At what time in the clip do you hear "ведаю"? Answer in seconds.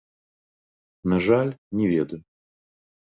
1.93-2.19